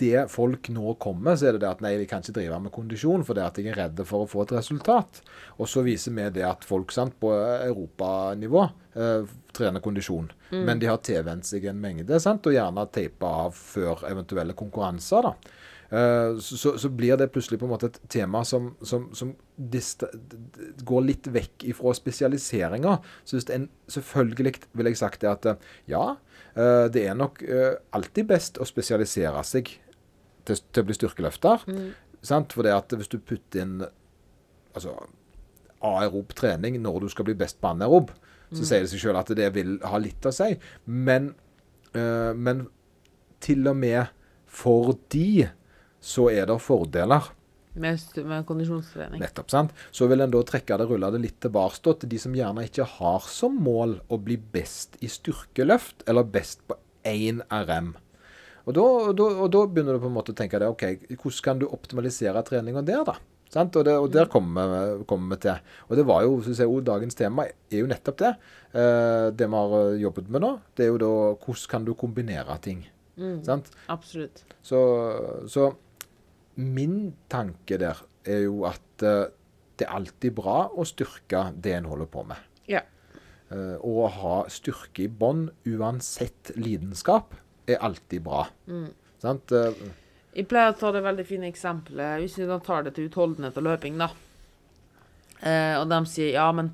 [0.00, 2.72] det folk nå kommer, så er det det at nei, vi kan ikke drive med
[2.74, 5.20] kondisjon, for det at jeg er redd for å få et resultat.
[5.58, 7.30] Og så viser vi det at folk sant, på
[7.68, 8.64] europanivå
[8.96, 10.30] eh, trener kondisjon.
[10.54, 15.28] Men de har tilvent seg en mengde, sant, og gjerne teipa av før eventuelle konkurranser.
[15.28, 15.34] da.
[15.90, 19.32] Eh, så, så, blir det plutselig på en måte et tema som, som, som
[20.84, 22.98] går litt vekk ifra spesialiseringa.
[23.24, 26.04] Så hvis en, selvfølgelig vil jeg sagt det at eh, ja,
[26.54, 27.40] eh, det er nok
[27.96, 29.72] alltid best å spesialisere seg
[30.44, 31.64] til, til å bli styrkeløfter.
[32.20, 32.52] Sant?
[32.52, 33.78] For det at hvis du putter inn
[34.74, 34.92] altså,
[35.88, 38.12] aerob trening når du skal bli best på anerob,
[38.48, 40.54] så sier det seg sjøl at det vil ha litt å si.
[40.88, 41.34] Men,
[41.92, 42.62] men
[43.44, 44.08] til og med
[44.48, 45.50] for de
[46.00, 47.30] så er det fordeler.
[47.78, 49.20] Med, med kondisjonstrening.
[49.22, 49.74] Nettopp, sant?
[49.94, 52.86] Så vil en da trekke det, rulle det litt tilbake til de som gjerne ikke
[52.98, 57.94] har som mål å bli best i styrkeløft, eller best på én RM.
[58.68, 61.14] Og da, og, da, og da begynner du på en måte å tenke det, OK,
[61.14, 63.16] hvordan kan du optimalisere treninga der, da?
[63.48, 63.78] Sant?
[63.80, 65.62] Og, det, og der kommer vi, kommer vi til.
[65.88, 68.34] Og det var jo, synes jeg, dagens tema er jo nettopp det.
[68.76, 71.94] Eh, det vi har eh, jobbet med nå, det er jo da hvordan kan du
[71.96, 72.84] kombinere ting.
[73.42, 73.72] Sant?
[73.90, 74.44] Absolutt.
[74.62, 74.78] Så,
[75.50, 75.72] så
[76.58, 79.26] min tanke der er jo at eh,
[79.78, 82.40] det er alltid bra å styrke det en holder på med.
[82.68, 82.82] Ja.
[83.50, 87.36] Eh, og å ha styrke i bånd uansett lidenskap
[87.68, 88.46] er alltid bra.
[89.22, 89.52] Sant?
[89.54, 89.78] Eh,
[90.34, 93.56] Jeg pleier å ta det veldig fine eksempelet, hvis vi da tar det til utholdenhet
[93.58, 94.10] og løping, da.
[95.40, 96.72] Eh, og de sier ja, men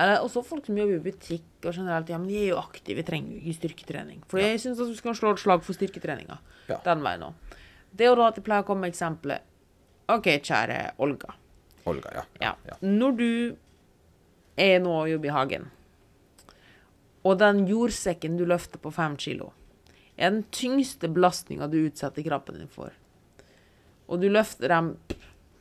[0.00, 2.96] Eller også folk som jobber i butikk og generelt, ja, men de er jo aktive,
[2.98, 4.24] vi trenger jo ikke styrketrening.
[4.26, 6.40] For jeg syns at vi skal slå et slag for styrketreninga.
[6.66, 6.80] Ja.
[6.82, 7.54] Den veien òg.
[7.94, 9.50] Det er jo da at jeg pleier å komme med eksempelet
[10.12, 11.32] OK, kjære Olga.
[11.88, 12.24] Olga, ja.
[12.42, 12.52] Ja.
[12.68, 12.76] ja.
[12.84, 13.30] Når du
[14.60, 15.68] er nå og jobber i hagen,
[17.24, 19.52] og den jordsekken du løfter på fem kilo,
[20.16, 22.92] er den tyngste belastninga du utsetter kroppen din for,
[24.04, 24.92] og du løfter dem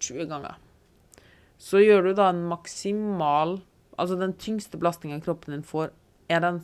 [0.04, 0.60] 20 ganger,
[1.58, 3.62] så gjør du da en maksimal
[3.94, 5.92] Altså den tyngste belastninga kroppen din får,
[6.26, 6.56] er den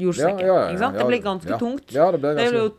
[0.00, 0.46] jordsekken.
[0.48, 0.96] Ja, ikke sant?
[0.96, 1.90] det blir ganske tungt.
[1.92, 2.70] Det blir jo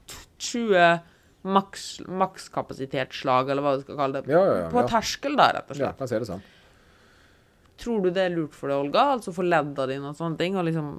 [0.42, 1.04] 20 maks,
[1.46, 4.32] makskapasitetsslag, eller hva du skal kalle det.
[4.34, 4.88] Ja, ja, ja, På ja.
[4.90, 5.98] terskel, da, rett og Ja, slett.
[6.00, 6.44] kan si det sånn.
[7.78, 9.02] Tror du det er lurt for deg, Olga?
[9.18, 10.56] Altså for ledda dine og sånne ting?
[10.56, 10.94] Og liksom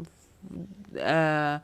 [1.01, 1.59] eh,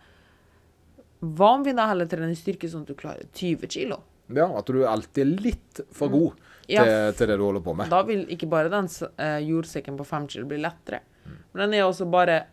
[1.23, 4.01] Hva om vi da heller trener styrke sånn at du klarer 20 kilo?
[4.33, 6.39] Ja, at du alltid er litt for god Mm.
[6.69, 6.85] Ja.
[6.85, 7.89] til, til det du holder på med.
[7.91, 8.87] Da vil ikke bare den
[9.19, 11.37] eh, jordsekken på 5 kilo bli lettere, Mm.
[11.53, 12.47] men den er også bare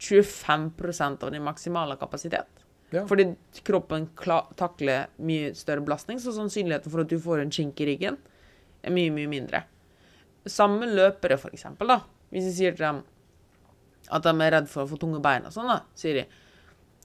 [0.00, 2.46] 25% av din maksimale kapasitet.
[2.94, 3.04] Ja.
[3.08, 3.26] Fordi
[3.66, 4.06] kroppen
[4.56, 8.16] takler mye større belastning, så sannsynligheten for at du får en kink i ryggen,
[8.82, 9.62] er mye, mye mindre.
[10.48, 12.00] Samme løpere, for eksempel, da.
[12.32, 13.02] Hvis jeg sier til dem
[14.08, 16.24] at de er redd for å få tunge bein og sånn, da, sier de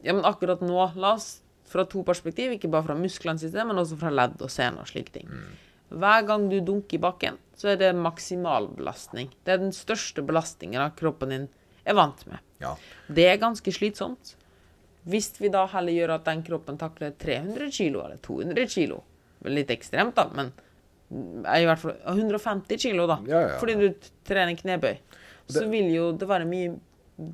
[0.03, 3.79] ja, men akkurat nå, la oss fra to perspektiv, ikke bare fra musklene sine, men
[3.79, 5.29] også fra ledd og sener og slike ting.
[5.93, 9.31] Hver gang du dunker i bakken, så er det maksimal belastning.
[9.45, 11.47] Det er den største belastningen kroppen din
[11.87, 12.43] er vant med.
[12.63, 12.73] Ja.
[13.07, 14.35] Det er ganske slitsomt.
[15.09, 19.01] Hvis vi da heller gjør at den kroppen takler 300 kilo eller 200 kilo,
[19.43, 20.53] vel litt ekstremt da, men
[21.13, 24.95] i hvert fall 150 kilo da, Ja, ja, fordi du trener knebøy,
[25.51, 26.77] så vil jo det være mye,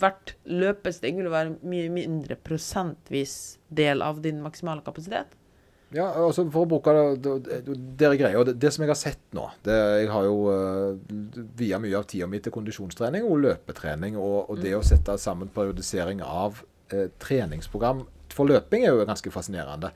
[0.01, 5.37] hvert løpesteg vil være mye mindre prosentvis del av din maksimale kapasitet.
[5.89, 8.41] Ja, altså for å bruke det, det, det, er greia.
[8.45, 11.15] Det, det som jeg har sett nå det, Jeg har jo uh,
[11.57, 14.19] via mye av tida mi til kondisjonstrening og løpetrening.
[14.21, 16.61] Og, og det å sette sammen periodisering av
[16.95, 19.91] eh, treningsprogram for løping er jo ganske fascinerende.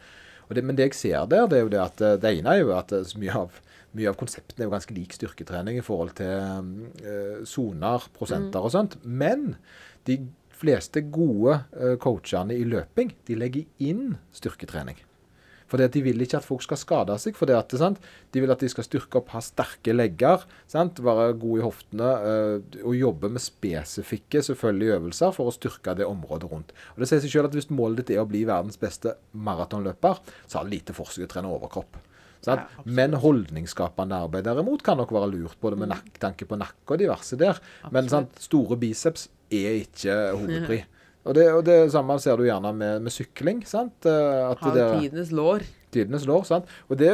[0.54, 2.62] Det, men det jeg ser der, det er jo det at eh, det ene er
[2.62, 3.62] jo at eh, mye av,
[3.98, 6.34] mye av konseptene er jo ganske lik styrketrening i forhold til
[7.02, 9.00] eh, soner, prosenter og sånt.
[9.04, 9.56] Men
[10.10, 10.20] de
[10.64, 15.00] fleste gode eh, coachene i løping, de legger inn styrketrening.
[15.74, 17.34] Fordi at De vil ikke at folk skal skade seg.
[17.38, 17.98] fordi at, sant?
[18.32, 21.02] De vil at de skal styrke opp, ha sterke legger, sant?
[21.02, 26.06] være gode i hoftene øh, og jobbe med spesifikke selvfølgelig øvelser for å styrke det
[26.06, 26.74] området rundt.
[26.94, 30.22] Og Det sier seg selv at Hvis målet ditt er å bli verdens beste maratonløper,
[30.46, 31.98] så har det lite for seg å trene overkropp.
[32.46, 32.66] Ja.
[32.84, 37.00] Men holdningsskapende arbeid derimot kan nok være lurt, både med nak tanke på nakke og
[37.00, 37.62] diverse der.
[37.94, 40.84] Men store biceps er ikke hovedpri.
[41.24, 43.62] Og det, og det samme ser du gjerne med, med sykling.
[43.68, 44.06] sant?
[44.10, 45.64] Eh, At Har det tidenes lår.
[45.94, 46.44] tidenes lår.
[46.50, 46.68] sant?
[46.90, 47.14] Og, det,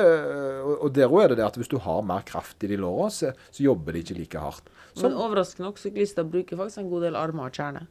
[0.66, 3.10] og, der også er det det at hvis du har mer kraft i de låra,
[3.14, 4.70] så, så jobber de ikke like hardt.
[4.96, 7.86] Så, Men overraskende nok, syklister bruker faktisk en god del armer og kjerne.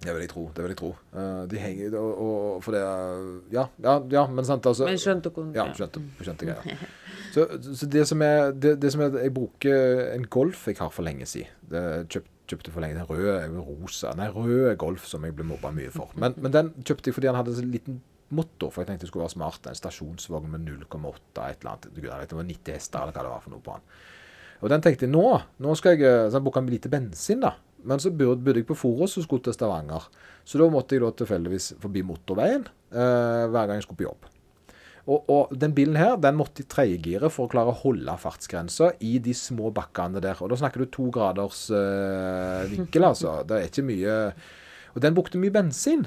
[0.00, 0.44] det vil jeg tro.
[0.54, 0.90] det vil jeg tro.
[1.12, 2.82] Eh, de henger og, og for det
[3.52, 6.88] Ja, ja, ja men sant, altså Men skjønte hun Ja, skjønte, skjønte greier.
[7.34, 7.44] Så,
[7.76, 11.04] så det som er det, det som er Jeg bruker en Golf jeg har for
[11.04, 11.50] lenge siden.
[11.70, 14.12] Det kjøpt, kjøpte for lenge Den røde rosa.
[14.18, 16.12] Nei, rød er Golf, som jeg ble mobba mye for.
[16.18, 18.00] Men, men den kjøpte jeg fordi han hadde en liten
[18.34, 19.68] motor, for jeg tenkte det skulle være smart.
[19.68, 21.90] En stasjonsvogn med 0,8 et eller annet.
[21.94, 23.86] Det var 90 hester, eller hva det var for noe på den.
[24.58, 25.26] Og den tenkte jeg nå
[25.62, 27.54] nå skal jeg eh, sånn, bruke lite bensin, da.
[27.86, 30.08] Men så bodde jeg på Forus og skulle til Stavanger.
[30.42, 34.26] Så da måtte jeg da tilfeldigvis forbi motorveien eh, hver gang jeg skulle på jobb.
[35.08, 38.90] Og, og den bilen her, den måtte i tredjegiret for å klare å holde fartsgrensa
[39.04, 40.40] i de små bakkene der.
[40.44, 43.38] Og da snakker du to graders øh, vinkel, altså.
[43.48, 44.18] Det er ikke mye
[44.92, 46.04] Og den brukte mye bensin.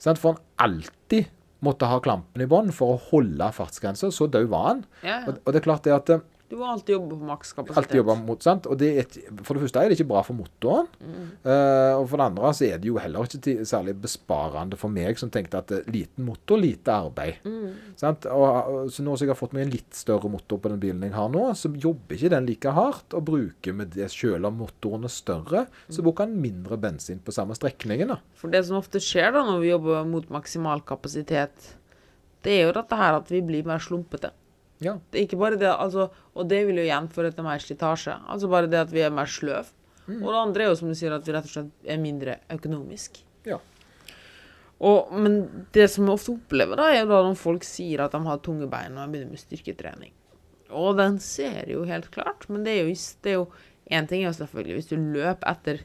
[0.00, 0.20] Sant?
[0.20, 1.28] For han alltid
[1.64, 4.08] måtte ha klampen i bånn for å holde fartsgrensa.
[4.14, 4.84] Så død var han.
[5.04, 5.24] Ja, ja.
[5.28, 7.78] Og, og det er klart det at eh, Du må alltid jobbe på makskapasitet.
[7.78, 8.64] Alltid jobbe mot, sant?
[8.66, 10.88] Og det et- for det første er det ikke bra for motoren.
[11.00, 14.90] Eh, og for det andre så er det jo heller ikke til, særlig besparende for
[14.90, 17.38] meg som tenkte at uh, liten motor, lite arbeid.
[17.96, 18.26] Sant?
[18.26, 20.80] Og, og, så nå som jeg har fått meg en litt større motor på den
[20.82, 24.50] bilen jeg har nå, så jobber ikke den like hardt og bruker med det selv
[24.50, 28.08] om motoren er større, så bruker den mindre bensin på samme strekningen.
[28.08, 28.18] da.
[28.34, 31.76] For det som ofte skjer da når vi jobber mot maksimal kapasitet,
[32.42, 34.32] det er jo dette her at vi blir mer slumpete.
[34.80, 34.96] Ja.
[35.10, 38.16] Det er ikke bare det, altså, og det vil jo igjen føre til mer slitasje.
[38.32, 39.68] Altså bare det at vi er mer sløv.
[40.06, 40.22] Mm.
[40.22, 42.38] Og det andre er jo som du sier, at vi rett og slett er mindre
[42.50, 43.20] økonomisk.
[43.46, 43.60] Ja.
[44.80, 45.42] Og, men
[45.76, 48.40] det som jeg ofte opplever, da, er jo da når folk sier at de har
[48.44, 50.14] tunge bein og begynner med styrketrening.
[50.70, 53.50] Og den ser jo helt klart, men det er jo, det er jo
[53.90, 55.80] En ting er jo selvfølgelig hvis du løper etter,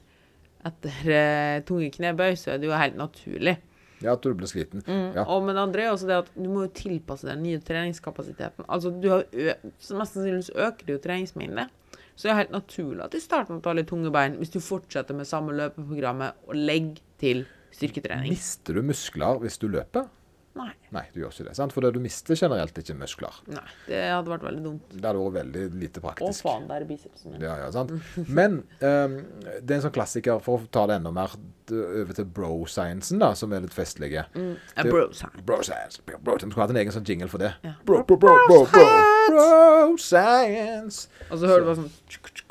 [0.69, 3.55] etter uh, tunge knebøy, så er det jo helt naturlig.
[4.03, 4.83] Ja, at du ble sliten.
[4.87, 5.23] Ja.
[5.23, 8.67] Og men det andre er også det at du må jo tilpasse den nye treningskapasiteten.
[8.67, 9.25] Altså, du har
[9.79, 11.67] så Mest sannsynlig øker det jo treningsmengde.
[12.15, 15.17] Så det er helt naturlig at i starten tar litt tunge bein hvis du fortsetter
[15.17, 17.43] med samme løpeprogrammet og legger til
[17.75, 18.31] styrketrening.
[18.31, 20.07] Mister du muskler hvis du løper?
[20.55, 20.69] Nei.
[20.95, 21.53] Nei, du gjør ikke det.
[21.57, 21.73] sant?
[21.75, 23.39] For det du mister generelt ikke muskler.
[23.51, 23.63] Nei.
[23.89, 24.93] Det hadde vært veldig dumt.
[24.93, 26.45] Det hadde vært veldig lite praktisk.
[26.45, 27.43] Å, faen, der er bicepsen min.
[27.43, 27.91] Ja, ja, sant?
[28.39, 31.35] Men um, det er en sånn klassiker, for å ta det enda mer
[31.75, 34.23] over til bro-sciencen, da, som er litt festlige.
[34.37, 34.55] Mm.
[34.87, 35.43] bro sign.
[35.43, 35.99] Bro science.
[36.07, 37.51] Bro, bro, skulle hatt en egen sånn jingle for det.
[37.65, 37.75] Ja.
[37.83, 38.87] Bro, bro, bro, bro, bro,
[39.33, 41.09] bro science.
[41.27, 42.45] Og så hører du bare sånn tsk, tsk.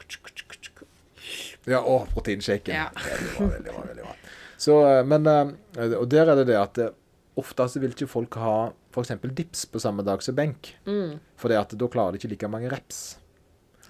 [1.65, 2.75] Ja, og proteinshaken.
[2.75, 2.91] Ja.
[2.93, 3.85] Veldig bra, veldig bra.
[3.89, 4.15] veldig bra.
[4.57, 6.93] Så, eh, men, eh, og der er det det at eh,
[7.41, 8.55] ofte så vil ikke folk ha
[8.95, 9.15] f.eks.
[9.35, 10.75] dips på samme dag som benk.
[10.87, 11.19] Mm.
[11.41, 13.19] For da klarer de ikke like mange reps.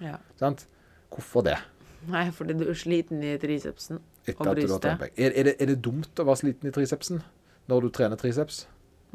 [0.01, 0.17] Ja.
[0.39, 0.65] Sant?
[1.13, 1.57] Hvorfor det?
[2.09, 5.05] Nei, fordi du er sliten i tricepsen Etter og brystet.
[5.17, 7.21] Er, er, det, er det dumt å være sliten i tricepsen
[7.71, 8.65] når du trener triceps?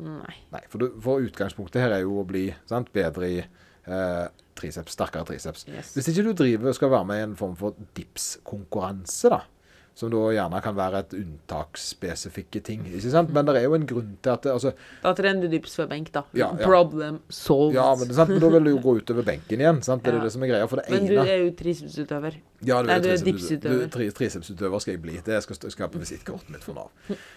[0.00, 0.36] Nei.
[0.54, 4.26] Nei, for, du, for utgangspunktet her er jo å bli sant, bedre i eh,
[4.58, 5.66] triceps, sterkere triceps.
[5.70, 5.92] Yes.
[5.96, 9.42] Hvis ikke du driver og skal være med i en form for dips-konkurranse, da,
[10.00, 13.32] som da gjerne kan være et unntaksspesifikke ting, ikke sant?
[13.36, 15.90] Men det er jo en grunn til at det, altså, Da trener du dips før
[15.90, 16.22] benk, da.
[16.32, 16.64] Ja, ja.
[16.64, 17.76] Problem solved.
[17.76, 20.02] ja, men, men da vil du jo gå utover benken igjen, sant?
[20.06, 20.24] Det er Ja.
[20.24, 20.68] det som er greia.
[20.72, 22.38] For det Men du er jo tricepsutøver.
[22.64, 23.84] Ja, du er, du er dipsutøver.
[23.84, 25.20] Du, tri- tricepsutøver skal jeg bli.
[25.24, 26.90] Det skal skal på visittkortet mitt for Nav.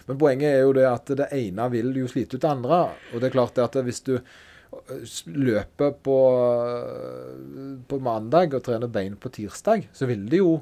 [0.07, 2.81] Men poenget er jo det at det ene vil jo slite ut det andre.
[3.13, 4.17] Og det er klart det at hvis du
[5.27, 6.17] løper på,
[7.87, 10.55] på mandag og trener bein på tirsdag, så vil det jo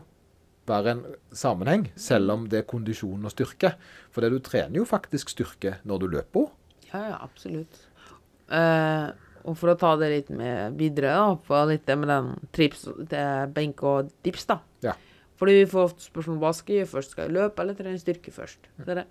[0.72, 1.04] være en
[1.36, 3.76] sammenheng, selv om det er kondisjon og styrke.
[4.12, 6.50] For det du trener jo faktisk styrke når du løper.
[6.92, 7.84] Ja, ja, absolutt.
[8.52, 9.12] Uh,
[9.48, 12.86] og for å ta det litt med videre, da, på litt det med den trips,
[13.10, 13.24] det
[13.56, 14.60] benk og dips, da.
[14.86, 14.96] Ja.
[15.42, 17.16] Fordi vi får ofte spørsmål hva skal jeg gjøre først.
[17.16, 18.68] Skal jeg løpe eller trene styrke først?
[18.76, 18.84] Mm.
[18.84, 19.08] Det er det.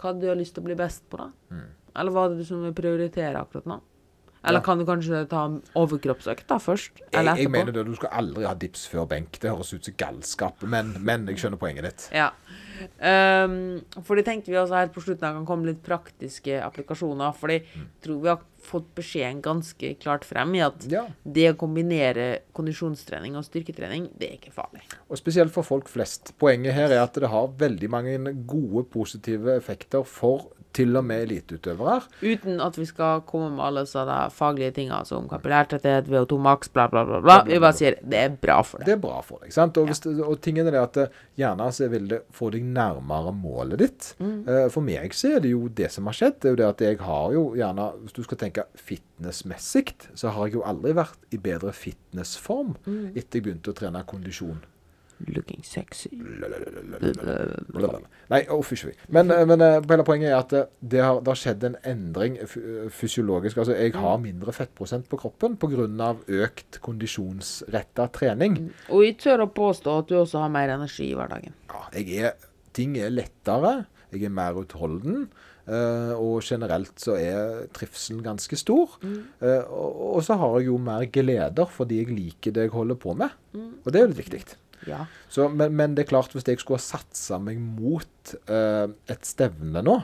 [0.00, 1.64] Hva du har lyst til å bli best på, da?
[1.98, 3.80] Eller hva er det du som vil prioritere akkurat nå?
[4.42, 4.64] Eller Ja.
[4.64, 5.42] kan du kanskje ta
[5.76, 7.02] overkroppsøkt da først?
[7.12, 9.38] Eller jeg jeg mener det, du skal aldri ha dips før benk.
[9.38, 10.62] Det høres ut som galskap.
[10.62, 12.08] Men, men jeg skjønner poenget ditt.
[12.16, 12.30] Ja.
[12.98, 13.82] Um,
[14.16, 17.34] det tenkte vi også helt på slutten at kan komme litt praktiske applikasjoner.
[17.36, 17.66] For jeg
[18.00, 21.06] tror vi har fått beskjeden ganske klart frem i at Ja.
[21.24, 24.80] det å kombinere kondisjonstrening og styrketrening, det er ikke farlig.
[25.10, 26.32] Og spesielt for folk flest.
[26.38, 31.28] Poenget her er at det har veldig mange gode, positive effekter for til og med
[31.28, 32.00] eliteutøvere.
[32.22, 36.88] Uten at vi skal komme med alle sånne faglige ting som kapillærtetthet, VO2 maks, bla,
[36.90, 37.22] bla, bla.
[37.24, 37.38] bla.
[37.46, 38.90] Vi bare sier det er bra for deg.
[38.90, 38.98] det.
[38.98, 39.54] er bra for deg.
[39.54, 39.78] sant?
[39.80, 41.00] Og, hvis det, og tingen er det at
[41.40, 44.10] hjernen gjerne så vil det få deg nærmere målet ditt.
[44.18, 44.70] Mm.
[44.72, 46.40] For meg så er det jo det som har skjedd.
[46.40, 50.34] Det er jo det at jeg har jo gjerne Hvis du skal tenke fitnessmessig, så
[50.34, 52.76] har jeg jo aldri vært i bedre fitnessform
[53.14, 54.60] etter jeg begynte å trene kondisjon.
[55.28, 56.10] Looking sexy.
[58.30, 58.90] Nei, å, fysj.
[59.12, 61.76] Men, eh, men eh, hele poenget er at eh, det har, det har skjedd en
[61.92, 62.38] endring
[62.94, 63.60] fysiologisk.
[63.60, 66.14] Altså, jeg har mindre fettprosent på kroppen pga.
[66.40, 68.58] økt kondisjonsretta trening.
[68.88, 71.56] Og jeg tør å påstå at du også har mer energi i hverdagen.
[71.70, 72.34] Ja, er,
[72.76, 75.28] ting er lettere, jeg er mer utholden.
[75.70, 78.96] Uh, og generelt så er trivselen ganske stor.
[79.04, 82.98] Eh, og, og så har jeg jo mer gleder fordi jeg liker det jeg holder
[82.98, 83.36] på med.
[83.54, 84.40] Og det er jo litt viktig.
[84.88, 85.04] Ja.
[85.28, 89.28] Så, men, men det er klart, hvis jeg skulle ha satsa meg mot uh, et
[89.28, 90.00] stevne nå,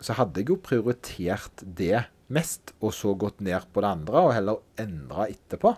[0.00, 4.32] så hadde jeg jo prioritert det mest, og så gått ned på det andre, og
[4.32, 5.74] heller endra etterpå.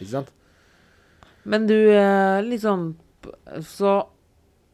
[0.00, 0.32] Ikke sant?
[1.50, 1.76] Men du,
[2.44, 2.82] liksom
[3.40, 3.92] sånn Så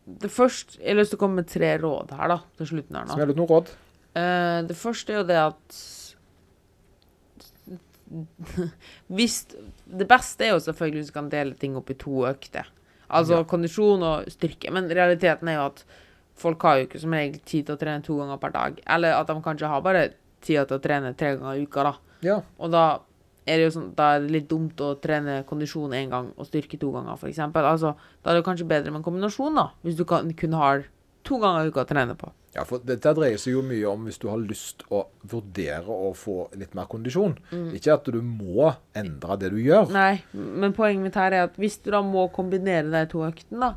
[0.06, 2.98] det første Jeg har lyst til å komme med tre råd her, da, til slutten
[2.98, 3.14] her nå.
[3.14, 3.70] Smell ut noen råd.
[4.16, 5.78] Uh, det første er jo det at
[9.18, 12.70] Hvis Det beste er jo selvfølgelig hvis du kan dele ting opp i to økter.
[13.10, 13.44] Altså Ja.
[13.44, 14.70] kondisjon og styrke.
[14.72, 15.84] Men realiteten er jo at
[16.36, 18.80] folk har jo ikke som regel tid til å trene to ganger per dag.
[18.86, 20.10] Eller at de kanskje har bare
[20.42, 21.94] tid til å trene tre ganger i uka, da.
[22.22, 22.40] Ja.
[22.58, 22.98] Og da
[23.46, 26.46] er det jo sånn, da er det litt dumt å trene kondisjon én gang og
[26.46, 27.38] styrke to ganger, f.eks.
[27.38, 29.70] Altså, da er det kanskje bedre med en kombinasjon, da.
[29.84, 30.84] Hvis du kan, kun har
[31.26, 32.30] to ganger i uka å trene på.
[32.56, 36.12] Ja, for dette dreier seg jo mye om hvis du har lyst å vurdere å
[36.16, 37.34] få litt mer kondisjon.
[37.76, 39.90] Ikke at du må endre det du gjør.
[39.92, 43.74] Nei, men poenget mitt her er at hvis du da må kombinere de to øktene,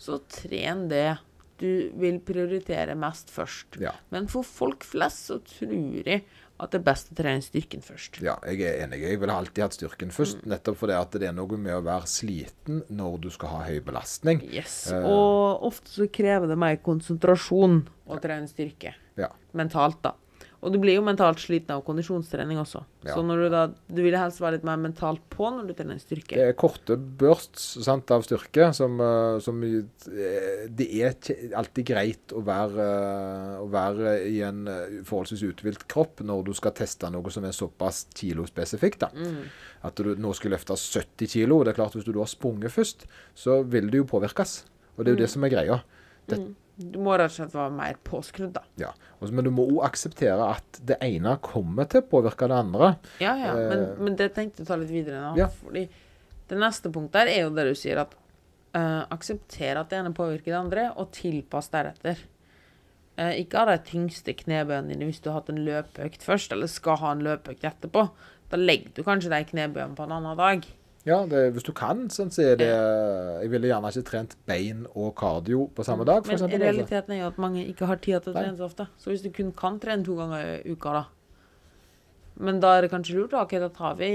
[0.00, 1.18] så tren det
[1.60, 3.80] du vil prioritere mest først.
[3.82, 3.92] Ja.
[4.14, 6.22] Men for folk flest så tror jeg
[6.62, 8.20] at det er best å trene styrken først.
[8.22, 9.00] Ja, jeg er enig.
[9.02, 10.50] Jeg ville alltid hatt styrken først, Mm.
[10.52, 13.80] nettopp fordi at det er noe med å være sliten når du skal ha høy
[13.80, 14.42] belastning.
[14.52, 14.90] Yes.
[14.92, 18.94] uh, Og ofte så krever det mer konsentrasjon å trene styrke.
[19.16, 19.28] Ja.
[19.54, 20.14] Mentalt, da.
[20.60, 22.82] Og du blir jo mentalt sliten av kondisjonstrening også.
[23.06, 23.14] Ja.
[23.16, 26.36] Så du da Du vil helst være litt mer mentalt på når du trener styrke.
[26.36, 31.16] Det er korte bursts sant, av styrke som, eh, som eh, Det er
[31.56, 34.66] alltid greit å være, eh, å være i en
[35.08, 39.00] forholdsvis uthvilt kropp når du skal teste noe som er såpass kilospesifikt.
[39.00, 39.08] da.
[39.16, 39.48] Mm.
[39.88, 41.64] At du nå skal løfte 70 kilo.
[41.64, 44.64] Det er klart Hvis du har sprunget først, så vil det jo påvirkes.
[44.96, 45.80] Og det er jo det som er greia.
[46.28, 46.36] Det,
[46.80, 48.62] Du må rett og slett være mer påskrudd, da.
[48.80, 48.90] ja.
[49.20, 52.94] Men du må òg akseptere at det ene kommer til å påvirke det andre.
[53.20, 53.50] Ja, ja.
[53.58, 53.98] Men, Eh.
[54.00, 55.34] men det tenkte jeg å ta litt videre nå.
[55.36, 55.50] Ja.
[55.60, 55.82] Fordi
[56.48, 58.14] det neste punktet her er jo det du sier at
[58.72, 62.16] uh, akseptere at det ene påvirker det andre, og tilpass deretter.
[63.20, 66.70] Uh, ikke ha de tyngste knebøyene dine hvis du har hatt en løpeøkt først, eller
[66.70, 68.08] skal ha en løpeøkt etterpå.
[68.50, 70.64] Da legger du kanskje de knebøyene på en annen dag.
[71.08, 74.82] Ja, det, hvis du kan, sånn, så er det Jeg ville gjerne ikke trent bein
[74.90, 76.60] og kardio på samme dag, for Men altså.
[76.60, 78.84] realiteten er jo at mange ikke har tid til å trene så ofte.
[79.00, 81.04] Så hvis du kun kan trene to ganger i uka, da
[82.40, 83.46] Men da er det kanskje lurt, da.
[83.46, 84.10] Ok, da tar vi,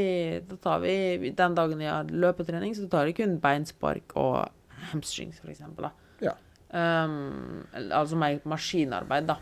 [0.45, 4.45] da tar vi Den dagen jeg har løpetrening, så tar jeg kun beinspark og
[4.91, 5.91] hamstrings, for eksempel, da.
[6.21, 6.36] Ja.
[6.69, 9.39] Um, altså mer maskinarbeid, da.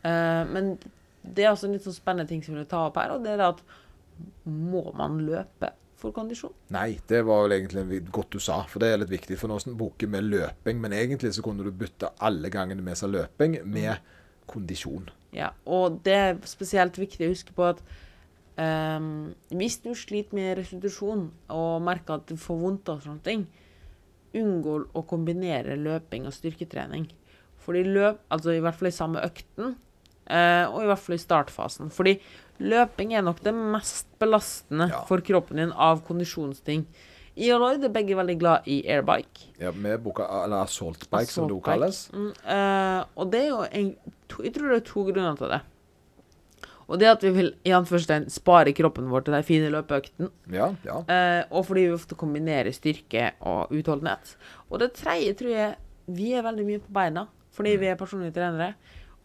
[0.00, 0.78] Uh, men
[1.22, 3.26] det er også en litt sånn spennende ting som jeg vil ta opp her, og
[3.26, 3.60] det er at
[4.48, 6.54] må man løpe for kondisjon?
[6.74, 9.38] Nei, det var vel egentlig godt du sa, for det er litt viktig.
[9.40, 13.10] For nå boker vi løping, men egentlig så kunne du bytte alle gangene vi sa
[13.10, 13.96] løping, med
[14.48, 15.10] kondisjon.
[15.36, 17.82] Ja, og det er spesielt viktig å huske på at
[18.56, 23.44] um, hvis du sliter med restitusjon og merker at du får vondt og sånne ting,
[24.38, 27.08] unngå å kombinere løping og styrketrening.
[27.64, 29.76] Fordi løp, altså i hvert fall i samme økten,
[30.28, 31.90] og i hvert fall i startfasen.
[31.94, 32.18] Fordi
[32.60, 35.04] løping er nok det mest belastende Ja.
[35.08, 36.86] for kroppen din av kondisjonsting.
[37.38, 39.52] I og Lloyd er begge veldig glad i airbike.
[39.60, 41.98] Ja, med boka, eller assault bike, som det også kalles.
[42.12, 43.92] Mm, uh, og det er jo en,
[44.28, 45.60] to, Jeg tror det er to grunner til det.
[46.88, 50.30] Og det at vi vil i anførselstegn spare kroppen vår til de fine løpeøktene.
[50.50, 50.98] Ja, ja.
[51.04, 54.34] Uh, og fordi vi ofte kombinerer styrke og utholdenhet.
[54.70, 55.74] Og det tredje tror jeg
[56.08, 58.72] vi er veldig mye på beina, fordi vi er personlige trenere.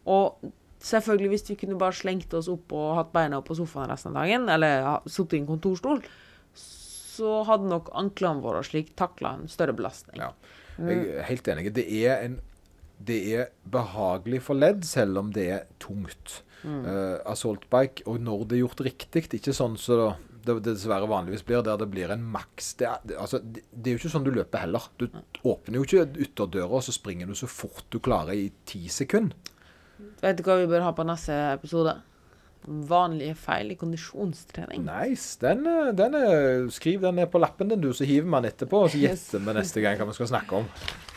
[0.05, 0.37] Og
[0.83, 4.11] selvfølgelig, hvis vi kunne bare slengt oss opp og hatt beina opp på sofaen resten
[4.13, 6.03] av dagen, eller sittet i en kontorstol,
[6.53, 10.19] så hadde nok anklene våre slik takla en større belastning.
[10.21, 10.31] ja.
[10.73, 11.67] Jeg er helt enig.
[11.75, 12.39] Det er, en,
[13.05, 16.39] det er behagelig for ledd, selv om det er tungt.
[16.65, 19.97] Eh, assault bike, og når det er gjort riktig, ikke sånn så
[20.43, 23.91] det, det dessverre vanligvis blir, der det blir en maks det, er- altså, det, det
[23.91, 24.87] er jo ikke sånn du løper heller.
[24.97, 25.05] Du
[25.45, 29.37] åpner jo ikke ytterdøra, og så springer du så fort du klarer i ti sekunder.
[30.23, 31.97] Vet du hva vi bør ha på neste episode?
[32.63, 34.85] Vanlige feil i kondisjonstrening.
[34.87, 35.35] Nice.
[35.41, 38.85] Den, eh, den er, skriv den ned på lappen din, du, så hiver man etterpå,
[38.85, 40.69] og så gjetter vi neste gang hva vi skal snakke om.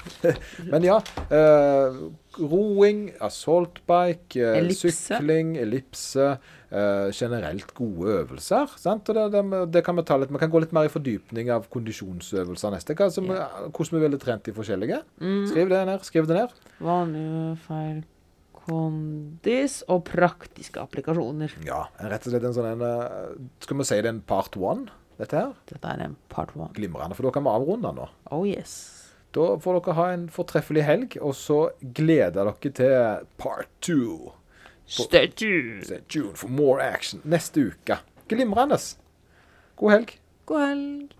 [0.72, 0.96] Men ja.
[1.34, 2.00] eh,
[2.38, 4.90] roing, assault bike, eh, Ellipse.
[4.90, 6.26] sykling, ellipse.
[6.66, 8.74] eh, generelt gode øvelser.
[8.82, 9.08] Sant?
[9.08, 11.50] Og det, det, det kan Vi ta litt, vi kan gå litt mer i fordypning
[11.54, 12.98] av kondisjonsøvelser neste.
[12.98, 13.70] Hva yeah.
[13.70, 15.00] Hvordan vi ville trent de forskjellige.
[15.46, 16.02] Skriv det ned.
[16.10, 16.60] Skriv det ned.
[16.82, 18.04] Vanlige feil
[18.66, 21.54] kondis og praktiske applikasjoner.
[21.66, 24.58] Ja, rett og slett en sånn en eh, Skal vi si det er en part
[24.58, 25.54] one, dette her?
[25.70, 26.72] Dette er en part one.
[26.76, 28.08] Glimrende, for da kan vi avrunde nå.
[28.34, 28.76] Oh yes.
[29.36, 34.32] Da får dere ha en fortreffelig helg, og så gleder dere til part two.
[34.86, 35.84] Stay tuned.
[35.84, 37.98] Stay tuned for more action neste uke.
[38.30, 38.78] Glimrende.
[39.76, 40.16] God helg.
[40.46, 41.16] God helg.